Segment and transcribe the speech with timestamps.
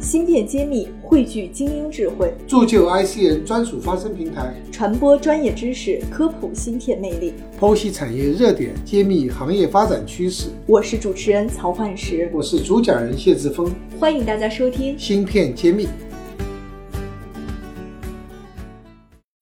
[0.00, 10.50] 芯片揭秘汇聚精英智慧，铸就 IC 人专属发声平台，传播专业知识，科普芯片魅力，剖析产业热点，揭秘行业发展趋势。
[10.68, 14.96] 我是主持人曹焕石，我是主讲人谢志峰，欢迎大家收听。
[14.98, 15.88] 芯片揭秘。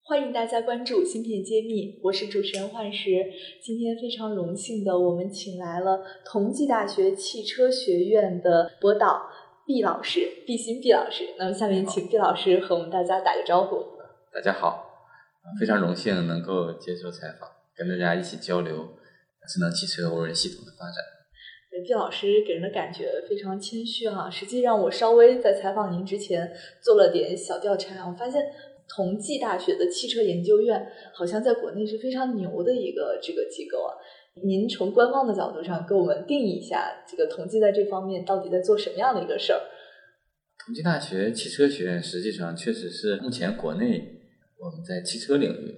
[0.07, 3.11] 欢迎大家关注芯片揭秘，我是主持人幻石。
[3.61, 9.23] 今天非常荣幸的，我们请来了同济大学汽车学院的博导
[9.67, 11.25] 毕老师，毕鑫毕老师。
[11.38, 13.83] 那么下面请毕老师和我们大家打个招呼。
[14.30, 14.84] 大家好，
[15.59, 18.88] 非常荣幸能够接受采访，跟大家一起交流
[19.48, 20.97] 智能汽车无人系统的发展。
[21.83, 26.52] 毕老师给人的感觉非常谦虚哈，实际上我稍微在采访您之前
[26.83, 28.43] 做了点小调查，我发现。
[28.87, 33.96] 同济大学的汽车研究院好像在国内是非常牛的一个这个机构啊。
[34.43, 39.60] 您从官方的角度上给我们定义一下，这个同济在这方面到底在做什么样的一个事儿？
[40.59, 44.21] 同济大学汽车学院实际上确实是目前国内
[44.59, 45.74] 我们在汽车领域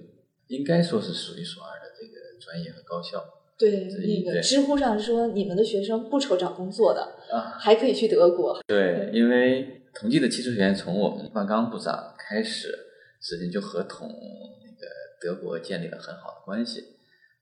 [0.47, 3.23] 应该说是数一数二的这个专业和高校。
[3.57, 3.87] 对，
[4.23, 8.61] 那个知乎上说你们的学生不愁找工作的啊，还可以去德国。
[8.67, 12.83] 对，因为同济的汽车学院从我们万钢部长开始。
[13.19, 14.87] 实际就和同那个
[15.19, 16.83] 德国建立了很好的关系。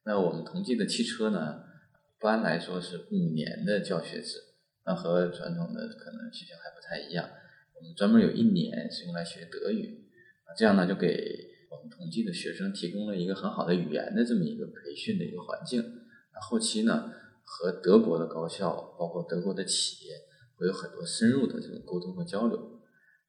[0.05, 1.63] 那我们同济的汽车呢，
[1.97, 4.37] 一般来说是五年的教学制，
[4.85, 7.27] 那和传统的可能学校还不太一样。
[7.73, 10.07] 我们专门有一年是用来学德语，
[10.45, 15.81] 啊，这样呢就给我们同济的学生提供了一个很好的语言的这么一个培训的一个环境。
[15.81, 17.11] 那后期呢，
[17.43, 20.13] 和德国的高校，包括德国的企业，
[20.55, 22.79] 会有很多深入的这种沟通和交流。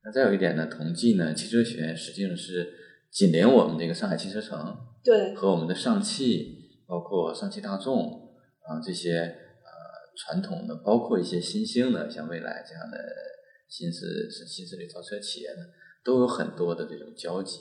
[0.04, 2.74] 那再有一点呢，同济呢，汽车学院实际上是
[3.10, 8.30] 紧邻我们这个上海汽车城，对，和我们的上汽，包括上汽大众
[8.62, 9.70] 啊这些呃
[10.16, 12.98] 传统的，包括一些新兴的，像蔚来这样的
[13.68, 15.66] 新势新势力造车企业呢，
[16.04, 17.58] 都有很多的这种交集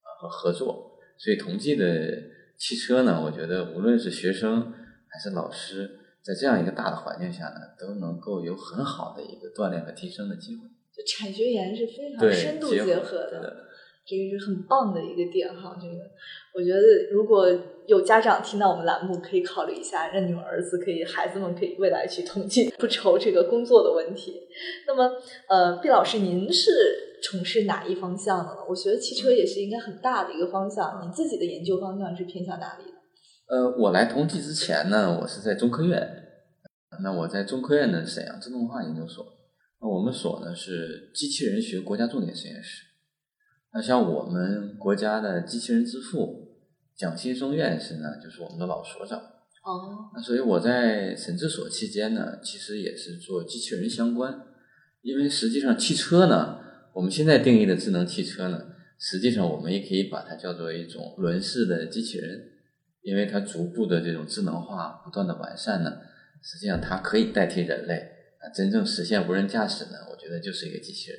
[0.00, 0.98] 啊和合作。
[1.18, 1.86] 所以同济的
[2.58, 4.72] 汽车呢，我觉得无论是学生
[5.08, 10.62] 还是老师，在这样一个大的环境下呢，都能够有很好的一个锻炼和提升的机会。
[10.94, 13.68] 就产学研是非常深度结合的，
[14.04, 15.76] 这个是很棒的一个点哈。
[15.80, 15.94] 这个
[16.54, 16.80] 我觉得
[17.10, 17.46] 如果
[17.86, 24.40] 有家长听到我们栏目，可以考虑一下，让你们儿子可以，孩子们可以未来去同济，不愁这个工作的问题。
[24.86, 25.10] 那么，
[25.48, 26.70] 呃，毕老师，您是
[27.22, 28.58] 从事哪一方向的呢？
[28.68, 31.02] 我觉得汽车也是应该很大的一个方向。
[31.06, 33.56] 你自己的研究方向是偏向哪里的？
[33.56, 36.18] 呃，我来同济之前呢，我是在中科院。
[37.02, 39.24] 那我在中科院的沈阳自动化研究所。
[39.80, 42.91] 那我们所呢是机器人学国家重点实验室。
[43.74, 46.58] 那像我们国家的机器人之父
[46.94, 49.18] 蒋新松院士呢，就是我们的老所长。
[49.18, 50.10] 哦。
[50.14, 54.46] 那所以我在审制所期间呢，其实也是做机器人相关。
[55.00, 56.58] 因为实际上汽车呢，
[56.92, 58.62] 我们现在定义的智能汽车呢，
[58.98, 62.40] 实际上我们也可以把它叫做一种轮式的机器人，
[63.00, 65.90] 因为它逐步的这种智能化不断的完善呢，
[66.42, 67.96] 实际上它可以代替人类。
[68.38, 71.18] 啊，真正实现无人驾驶呢，我觉得就是一个机器人。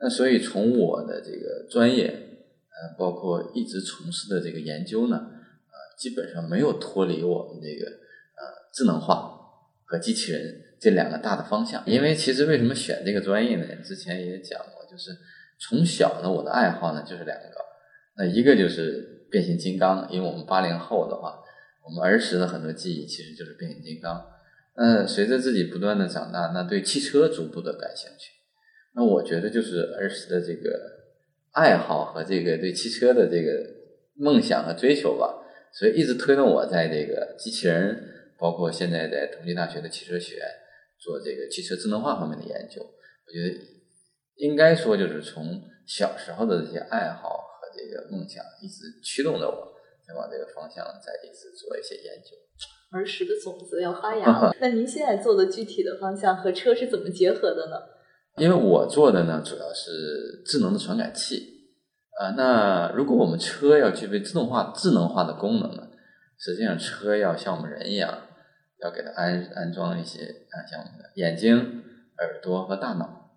[0.00, 9.36] 那所以从我的这个专业，呃，包括一直从事的这个研究呢，呃，基本上没有脱离我们这个呃智能化
[9.84, 11.82] 和机器人这两个大的方向。
[11.84, 13.66] 因为其实为什么选这个专业呢？
[13.82, 15.10] 之前也讲过，就是
[15.58, 17.44] 从小呢，我的爱好呢就是两个，
[18.16, 21.42] 那一个就是变形金刚，因为我们八零后的话，
[21.84, 24.24] 我们儿时的很多记忆其实就是变形金刚。
[24.76, 28.37] 嗯，随着自己不断的长大，那对汽车逐步的感兴趣。
[28.94, 30.70] 那我觉得就是儿时的这个
[31.52, 33.64] 爱好和这个对汽车的这个
[34.14, 38.02] 梦想和追求吧，所以一直推动我在这个机器人，
[38.38, 40.44] 包括现在在同济大学的汽车学院
[40.98, 42.82] 做这个汽车智能化方面的研究。
[42.82, 43.54] 我觉得
[44.36, 49.74] 应该说就是从小时候的这些爱好和这个梦想，一直驱动着我，
[50.06, 52.36] 在往这个方向在一直做一些研究。
[52.90, 54.56] 儿时的种子要发芽了。
[54.60, 57.76] 那您现在做的具体的方向和车是怎么结合的呢？
[58.38, 61.54] 因为我做的呢，主要是智能的传感器。
[62.20, 65.88] 啊，那如果我们车要具备自动化、智能化的功能呢，
[66.36, 68.22] 实际上车要像我们人一样，
[68.82, 71.56] 要给它安安装一些啊，像我们的眼睛、
[72.18, 73.30] 耳朵和大脑。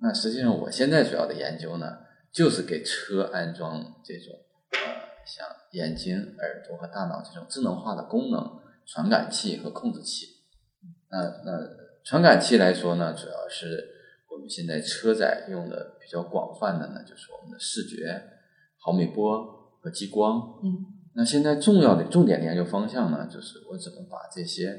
[0.00, 1.98] 那实际上我现在主要的研究呢，
[2.32, 4.34] 就是给车安装这种
[4.72, 4.78] 呃，
[5.24, 8.58] 像眼睛、耳朵和大脑这种智能化的功能。
[8.86, 10.26] 传感器和控制器，
[11.12, 11.60] 那那
[12.02, 13.89] 传感器来说呢，主要是
[14.30, 18.22] 我们现在车载用的比较广泛的呢，就是我们的视觉、
[18.78, 19.44] 毫米波
[19.80, 20.60] 和激光。
[20.62, 24.78] 嗯，那现在重要的重点的研究方向呢，就是我怎么把这些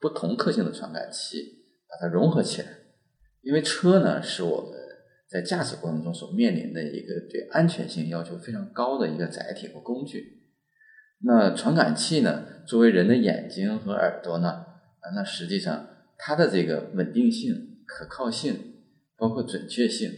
[0.00, 2.68] 不同特性的传感器把它融合起来。
[3.40, 4.72] 因为车呢是我们
[5.28, 10.42] 在驾驶过程中所面临的一个对安全性要求非常高的一个载体和工具。
[11.20, 15.86] 那传感器呢，作为人的眼睛和耳朵呢，啊，那实际上
[16.16, 18.77] 它的这个稳定性、可靠性，
[19.18, 20.10] 包括准确性，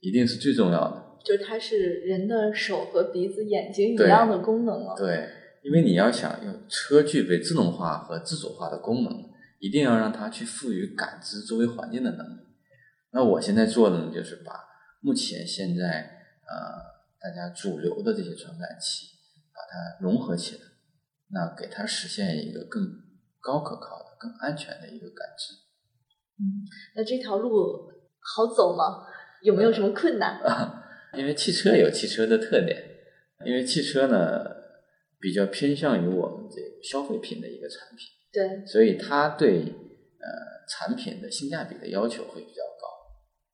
[0.00, 1.16] 一定是最重要的。
[1.24, 4.94] 就是它是人的手和鼻子、眼睛一样的功能了。
[4.96, 5.28] 对，
[5.62, 12.40] 因为你要想用车具备自动化和自主化的功能，一定要让它去赋予感知周围环境的能力。
[13.12, 14.52] 那我现在做的呢，就是把
[15.00, 15.84] 目前现在
[16.44, 16.52] 呃
[17.20, 19.16] 大家主流的这些传感器。
[19.58, 20.60] 把它融合起来，
[21.32, 22.80] 那给它实现一个更
[23.40, 25.52] 高可靠的、更安全的一个感知。
[26.38, 26.62] 嗯，
[26.94, 29.06] 那这条路好走吗？
[29.42, 30.40] 有没有什么困难？
[31.16, 32.76] 因为汽车有汽车的特点，
[33.44, 34.44] 因为汽车呢
[35.20, 40.28] 比较偏向于我们这个消费品的一个产品，对，所以它对呃
[40.68, 42.88] 产品的性价比的要求会比较高。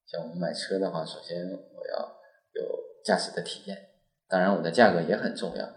[0.06, 2.19] 像我们买车的话，首先我要
[2.55, 3.78] 有驾驶的体验，
[4.28, 5.69] 当然我的价格也很重要。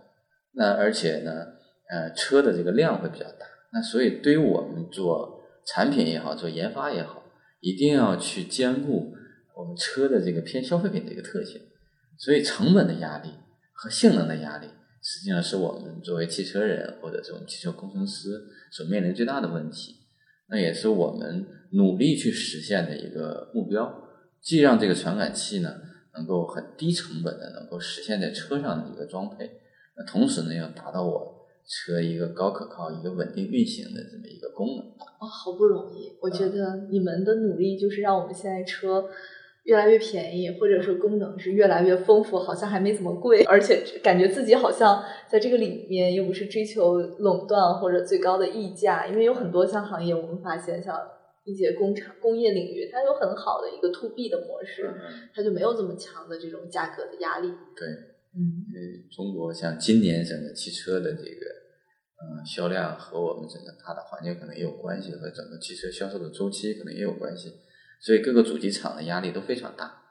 [0.53, 1.45] 那而且呢，
[1.89, 7.23] 呃，车的这个量会比较大，那所以对于我们做产品也好，做研发也好，
[7.59, 9.13] 一定要去兼顾
[9.55, 11.61] 我们车的这个偏消费品的一个特性，
[12.17, 13.29] 所以成本的压力
[13.73, 14.67] 和性能的压力，
[15.01, 19.95] 实际上是我们作为汽车人或者是我们汽车工程师所面临最大的问题，
[20.49, 24.03] 那也是我们努力去实现的一个目标，
[24.41, 25.81] 既让这个传感器呢
[26.13, 29.49] 能够很低成本的能够实现在车上的一个装配。
[29.95, 31.36] 那同时呢，要达到我
[31.67, 34.85] 车一个高可靠、一个稳定运行的这么一个功能。
[35.19, 36.17] 哦，好不容易！
[36.21, 39.09] 我觉得你们的努力就是让我们现在车
[39.63, 50.95] 越来越便宜，或者说功能是越来越丰富，好像还没怎么贵，而且感觉自己好像在这个里面又不是追求垄断或者最高的溢价，因为有很多像行业，我们发现像
[51.43, 54.89] 一些工厂、工业领域，它有很好的一个 to B 的模式，
[55.35, 57.49] 它就没有这么强的这种价格的压力。
[57.75, 57.87] 对。
[58.37, 61.45] 因为中国像今年整个汽车的这个
[62.21, 67.51] 嗯销量和我们整个大的环境可能也有关系，和整个汽车销售的周期可能也有关系，
[67.99, 70.03] 所以各个主机厂的压力都非常大。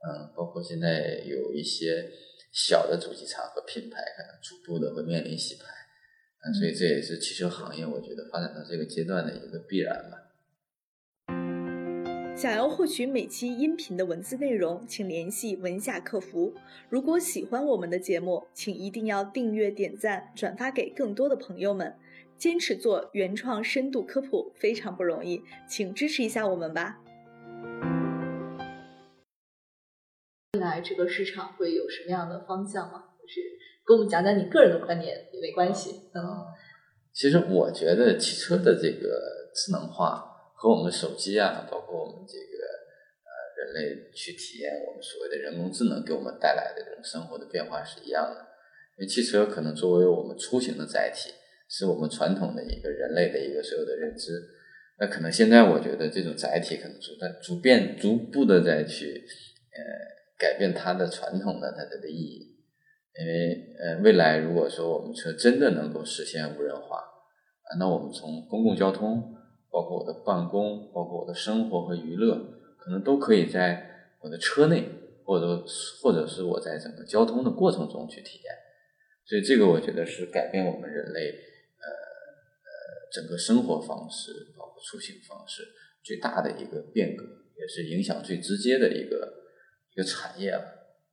[0.00, 2.10] 嗯，包括现在有一些
[2.52, 5.64] 小的主机厂和品牌可能逐步的会面临洗牌，
[6.44, 10.18] 嗯，所以这也是汽车行业我觉得发展到这个阶段的一个必然吧。
[12.38, 16.54] 想要获取每期音频的文字内容，请联系文夏客服。
[16.88, 21.96] 如果喜欢我们的节目，请一定要订阅、点赞、转发给更多的朋友们。
[22.36, 27.00] 坚持做原创深度科普非常不容易，请支持一下我们吧。
[30.52, 33.02] 未来这个市场会有什么样的方向吗？
[33.20, 33.40] 就是
[33.84, 35.90] 跟我们讲讲你个人的观点也没关系。
[36.14, 36.22] 嗯，
[37.12, 39.08] 其实我觉得汽车的这个
[39.52, 40.27] 智能化。
[40.60, 42.58] 和我们手机啊，包括我们这个
[43.22, 48.40] 呃人类去体验我们所谓的人工智能给我们带来的这种生活的变化是一样的。
[48.98, 51.30] 因为汽车可能作为我们出行的载体，
[51.68, 54.32] 是我们传统的一个人类的一个所有的认知。
[54.98, 59.24] 那可能现在我觉得这种载体可能逐在逐变逐步的在去
[59.70, 59.78] 呃
[60.36, 62.58] 改变它的传统的它的的意义。
[63.14, 69.37] 因为呃未来如果说我们车真的能够实现无人化啊，那我们从公共交通。
[69.78, 72.34] 包括我的办公，包括我的生活和娱乐，
[72.76, 74.90] 可能都可以在我的车内，
[75.22, 75.64] 或者
[76.02, 78.52] 或者是我在整个交通的过程中去体验。
[79.24, 82.74] 所以这个我觉得是改变我们人类呃呃
[83.12, 85.62] 整个生活方式，包括出行方式
[86.02, 87.22] 最大的一个变革，
[87.56, 89.32] 也是影响最直接的一个
[89.94, 90.64] 一个产业了。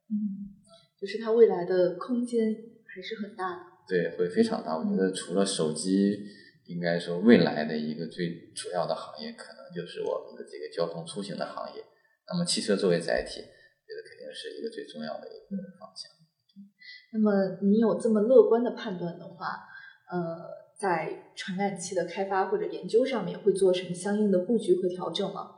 [0.09, 0.57] 嗯，
[0.99, 2.51] 就是它未来的空间
[2.87, 3.61] 还是很大的。
[3.87, 4.75] 对，会非常大。
[4.75, 6.17] 我觉得除了手机。
[6.67, 11.83] 应该说，未来的一个最主要的行业，可能就是我们的这个交通出行的行业。
[12.27, 16.11] 那么，汽车作为载体，觉得肯定是一个最重要的一个方向。
[17.13, 19.45] 那么，你有这么乐观的判断的话，
[20.09, 20.17] 呃，
[20.79, 25.51] 在传感器的开发或者研究上面，会做什么相应的布局和调整吗？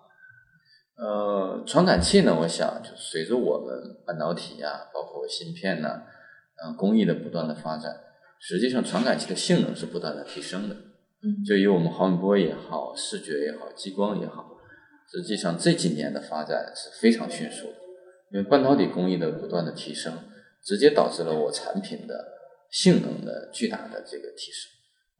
[0.98, 6.02] 呃，传感器呢，我想就随着我们半导体呀，包括芯片呢，
[6.62, 7.96] 嗯，工艺的不断的发展，
[8.40, 10.76] 实际上传感器的性能是不断的提升的。
[11.46, 14.58] 就以我们毫米波也好，视觉也好，激光也好，
[15.12, 17.78] 实际上这几年的发展是非常迅速的。
[18.32, 20.14] 因为半导体工艺的不断的提升，
[20.62, 22.14] 直接导致了我产品的
[22.70, 24.70] 性能的巨大的这个提升。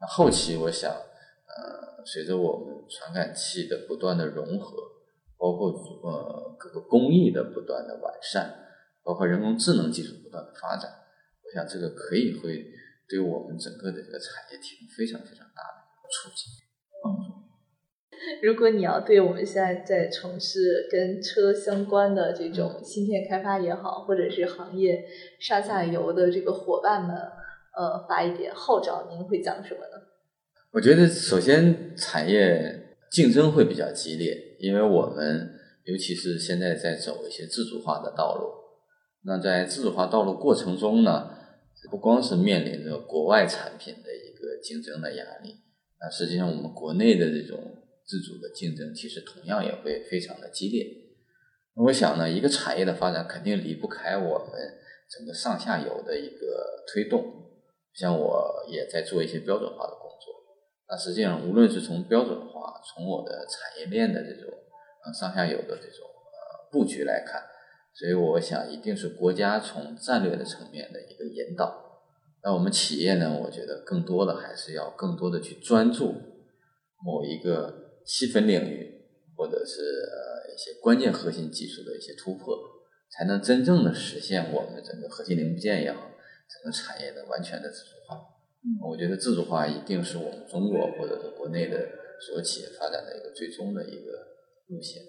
[0.02, 4.76] 那后期我想，呃，随着我们传感器的不断的融合，
[5.38, 5.72] 包括
[6.04, 8.54] 呃各个工艺的不断的完善，
[9.04, 10.92] 包括人工智能技术不断的发展，
[11.46, 12.66] 我想这个可以会
[13.08, 15.77] 对我们整个的这个产业提供非常非常大的。
[16.12, 16.52] 促进
[17.04, 17.34] 帮助。
[18.42, 25.06] 如果你要对我们现在在从事跟车相关的这种芯片开发也好，或者是行业
[25.40, 30.04] 上下游的这个伙伴们，呃，发一点号召，您会讲什么呢？
[30.72, 35.50] 我觉得首先产业竞争会比较激烈，因为我们
[35.86, 38.50] 尤其是现在在走一些自主化的道路。
[39.24, 41.30] 那在自主化道路过程中呢，
[41.90, 45.56] 不光是面临着国外产品的一个竞争的压力，
[46.00, 47.58] 那实际上我们国内的这种
[48.06, 50.86] 自主的竞争，其实同样也会非常的激烈。
[51.74, 54.78] 我想呢，一个产业的发展肯定离不开我们
[55.10, 57.34] 整个上下游的一个推动。
[57.94, 60.34] 像我也在做一些标准化的工作，
[60.88, 64.54] 那实际上无论是从标准化，从我的产业链的这种
[65.04, 67.42] 呃上下游的这种呃布局来看。
[67.96, 71.87] 所以我想，一定是国家从战略的层面的一个引导。
[72.48, 73.38] 那我们企业呢？
[73.44, 76.16] 我觉得更多的还是要更多的去专注
[77.04, 79.04] 某一个细分领域，
[79.36, 82.58] 或者是呃一些关键核心技术的一些突破，
[83.12, 86.10] 才能真正的实现我们整个核心零部件也好，
[86.48, 88.18] 整个产业的完全的自主化。
[88.88, 91.78] 我觉得自主化一定是我们中国或者是国内的
[92.22, 94.12] 所有企业发展的一个最终的一个
[94.68, 95.04] 路线。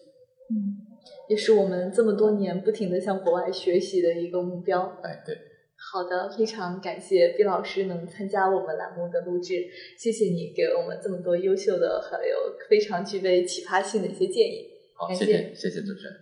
[0.50, 0.82] 嗯。
[1.28, 4.98] 也是我们这么多年不停的向国外学习的一个目标。
[5.04, 5.38] 哎，对。
[5.80, 9.64] 好的，非常感谢毕老师能参加我们栏目的录制，
[9.96, 12.36] 谢谢你给了我们这么多优秀的还有
[12.68, 14.68] 非常具备启发性的一些建议。
[14.94, 16.14] 好，谢谢，谢谢主持人。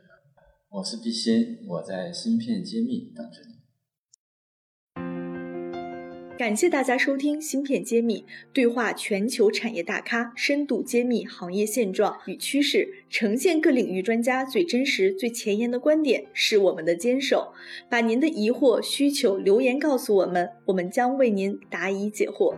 [0.71, 3.56] 我是毕鑫，我在芯片揭秘等着你。
[6.39, 8.19] 感谢大家收听《芯片揭秘》，
[8.53, 17.55] 对话全球产业大咖，深度揭秘行业现状与趋势，呈现各领域专家最真实、最前沿的观点，是我们的坚守。
[17.89, 22.55] 把您的疑惑、需求留言告诉我们，我们将为您答疑解惑。